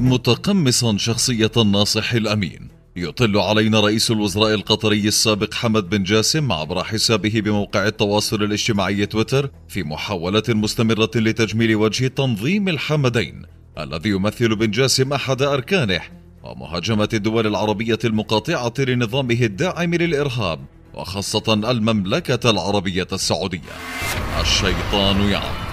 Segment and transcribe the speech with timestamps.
[0.00, 2.68] متقمصا شخصية الناصح الأمين.
[2.96, 9.50] يطل علينا رئيس الوزراء القطري السابق حمد بن جاسم عبر حسابه بموقع التواصل الاجتماعي تويتر
[9.68, 13.42] في محاولة مستمرة لتجميل وجه تنظيم الحمدين
[13.78, 16.00] الذي يمثل بن جاسم أحد أركانه
[16.42, 20.60] ومهاجمة الدول العربية المقاطعة لنظامه الداعم للإرهاب
[20.94, 23.76] وخاصة المملكة العربية السعودية.
[24.40, 25.67] الشيطان يعم.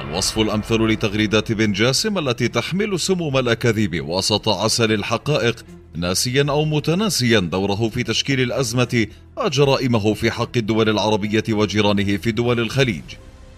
[0.00, 7.40] الوصف الأمثل لتغريدات بن جاسم التي تحمل سموم الأكاذيب وسط عسل الحقائق ناسيا أو متناسيا
[7.40, 13.02] دوره في تشكيل الأزمة وجرائمه في حق الدول العربية وجيرانه في دول الخليج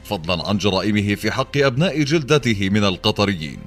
[0.04, 3.58] فضلا عن جرائمه في حق أبناء جلدته من القطريين.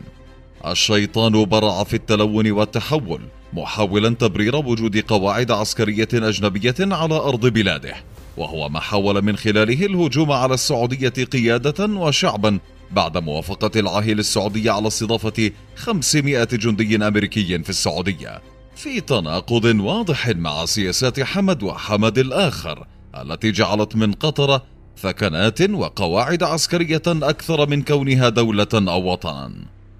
[0.67, 3.21] الشيطان برع في التلون والتحول
[3.53, 7.95] محاولا تبرير وجود قواعد عسكرية أجنبية على أرض بلاده.
[8.37, 12.59] وهو ما حاول من خلاله الهجوم على السعودية قيادة وشعبا
[12.91, 18.41] بعد موافقة العاهل السعودية على استضافة 500 جندي أمريكي في السعودية
[18.75, 22.87] في تناقض واضح مع سياسات حمد وحمد الآخر
[23.21, 24.61] التي جعلت من قطر
[24.97, 29.51] ثكنات وقواعد عسكرية أكثر من كونها دولة أو وطنا.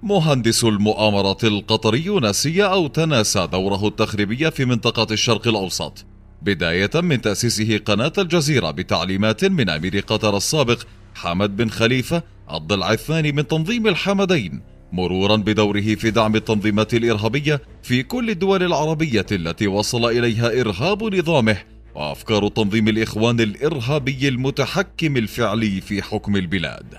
[0.02, 6.04] مهندس المؤامرة القطري نسي أو تناسى دوره التخريبي في منطقة الشرق الأوسط
[6.44, 10.82] بداية من تأسيسه قناة الجزيرة بتعليمات من أمير قطر السابق
[11.14, 18.02] حمد بن خليفة الضلع الثاني من تنظيم الحمدين مرورا بدوره في دعم التنظيمات الإرهابية في
[18.02, 21.56] كل الدول العربية التي وصل إليها إرهاب نظامه
[21.94, 26.94] وأفكار تنظيم الإخوان الإرهابي المتحكم الفعلي في حكم البلاد.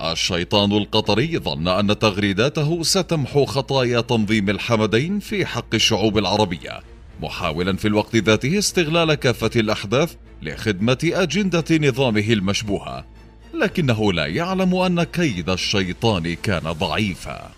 [0.00, 6.95] الشيطان القطري ظن أن تغريداته ستمحو خطايا تنظيم الحمدين في حق الشعوب العربية.
[7.22, 13.04] محاولا في الوقت ذاته استغلال كافة الأحداث لخدمة أجندة نظامه المشبوهة
[13.54, 17.50] لكنه لا يعلم أن كيد الشيطان كان ضعيفا.